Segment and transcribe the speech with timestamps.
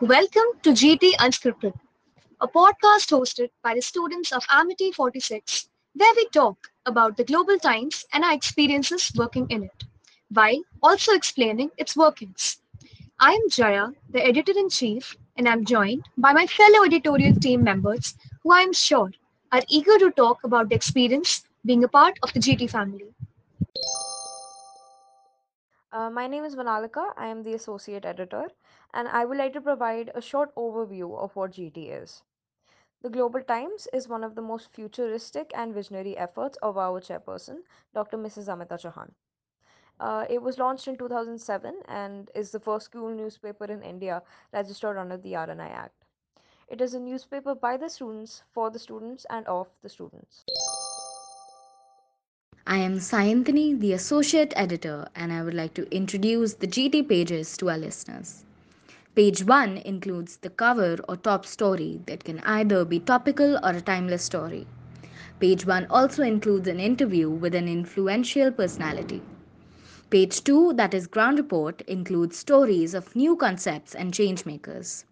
[0.00, 1.74] Welcome to GT Unscripted,
[2.40, 7.58] a podcast hosted by the students of Amity 46, where we talk about the global
[7.58, 9.84] times and our experiences working in it,
[10.30, 12.58] while also explaining its workings.
[13.20, 17.62] I am Jaya, the editor in chief, and I'm joined by my fellow editorial team
[17.62, 19.10] members who I am sure
[19.52, 23.12] are eager to talk about the experience being a part of the GT family.
[25.92, 27.12] Uh, my name is Vanalika.
[27.16, 28.48] I am the associate editor,
[28.92, 32.22] and I would like to provide a short overview of what GT is.
[33.02, 37.62] The Global Times is one of the most futuristic and visionary efforts of our chairperson,
[37.94, 38.18] Dr.
[38.18, 38.48] Mrs.
[38.48, 39.12] Amita Chauhan.
[40.00, 44.22] Uh, it was launched in 2007 and is the first school newspaper in India
[44.52, 46.04] registered under the RNI Act.
[46.68, 50.44] It is a newspaper by the students, for the students, and of the students.
[52.66, 57.56] I am Sayanthini, the Associate Editor, and I would like to introduce the GT pages
[57.56, 58.44] to our listeners.
[59.14, 63.80] Page 1 includes the cover or top story that can either be topical or a
[63.80, 64.66] timeless story.
[65.38, 69.22] Page 1 also includes an interview with an influential personality.
[70.10, 75.04] Page 2, that is ground report, includes stories of new concepts and changemakers.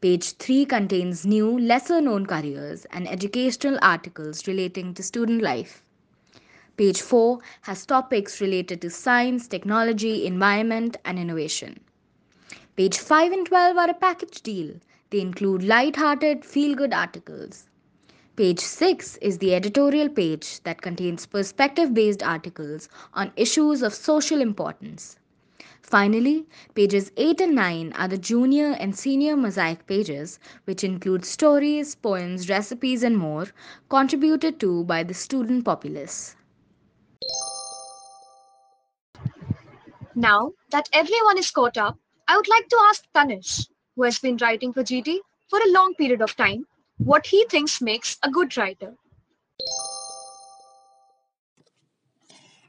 [0.00, 5.82] Page 3 contains new, lesser known careers and educational articles relating to student life.
[6.76, 11.78] Page 4 has topics related to science, technology, environment, and innovation.
[12.76, 14.74] Page 5 and 12 are a package deal.
[15.10, 17.68] They include light-hearted, feel-good articles.
[18.36, 25.18] Page 6 is the editorial page that contains perspective-based articles on issues of social importance.
[25.82, 31.94] Finally, pages 8 and 9 are the junior and senior mosaic pages, which include stories,
[31.94, 33.48] poems, recipes, and more,
[33.90, 36.34] contributed to by the student populace.
[40.14, 44.36] Now that everyone is caught up, I would like to ask Tanish, who has been
[44.36, 45.18] writing for GT
[45.48, 46.66] for a long period of time,
[46.98, 48.94] what he thinks makes a good writer.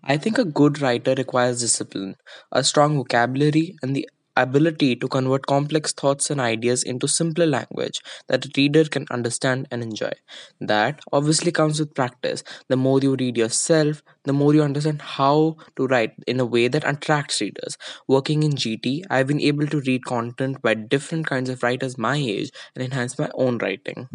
[0.04, 2.16] I think a good writer requires discipline,
[2.52, 8.02] a strong vocabulary, and the ability to convert complex thoughts and ideas into simpler language
[8.28, 10.12] that a reader can understand and enjoy.
[10.60, 12.44] That obviously comes with practice.
[12.68, 16.68] The more you read yourself, the more you understand how to write in a way
[16.68, 17.78] that attracts readers.
[18.08, 22.18] Working in GT, I've been able to read content by different kinds of writers my
[22.18, 24.08] age and enhance my own writing.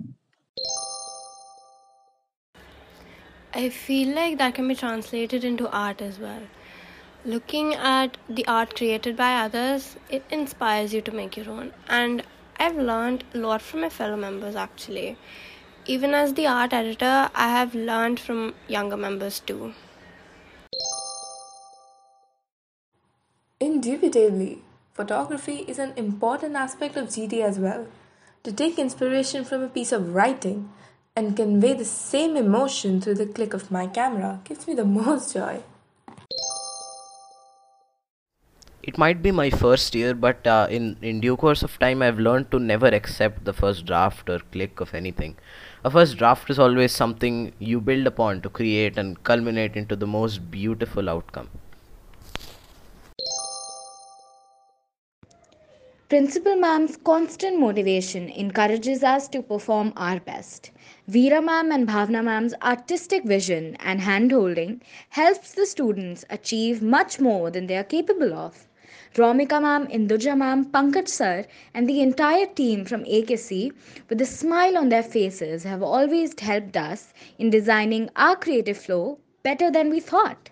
[3.54, 6.42] I feel like that can be translated into art as well.
[7.28, 11.74] Looking at the art created by others, it inspires you to make your own.
[11.86, 12.22] And
[12.58, 15.18] I've learned a lot from my fellow members actually.
[15.84, 19.74] Even as the art editor, I have learned from younger members too.
[23.60, 24.62] Indubitably,
[24.94, 27.88] photography is an important aspect of GT as well.
[28.44, 30.72] To take inspiration from a piece of writing
[31.14, 35.34] and convey the same emotion through the click of my camera gives me the most
[35.34, 35.62] joy.
[38.88, 42.20] It might be my first year but uh, in in due course of time i've
[42.26, 45.34] learned to never accept the first draft or click of anything
[45.88, 47.36] a first draft is always something
[47.70, 51.50] you build upon to create and culminate into the most beautiful outcome
[56.12, 60.70] Principal Ma'am's constant motivation encourages us to perform our best.
[61.16, 67.50] Veera Ma'am and Bhavna Ma'am's artistic vision and handholding helps the students achieve much more
[67.50, 68.67] than they are capable of.
[69.14, 73.72] Romika Ma'am, Induja Ma'am, Pankaj Sir, and the entire team from AKC,
[74.08, 79.18] with a smile on their faces, have always helped us in designing our creative flow
[79.42, 80.50] better than we thought.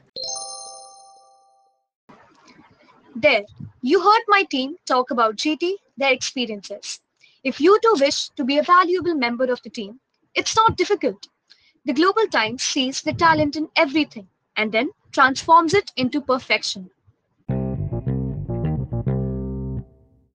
[3.15, 3.45] There,
[3.83, 7.01] you heard my team talk about GT, their experiences.
[7.45, 10.01] If you too wish to be a valuable member of the team,
[10.35, 11.29] it's not difficult.
[11.85, 16.91] The Global Times sees the talent in everything and then transforms it into perfection.